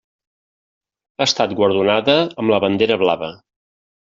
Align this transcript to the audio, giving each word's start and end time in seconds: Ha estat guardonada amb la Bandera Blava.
Ha 1.19 1.27
estat 1.27 1.53
guardonada 1.61 2.17
amb 2.31 2.55
la 2.55 2.61
Bandera 2.67 2.99
Blava. 3.03 3.31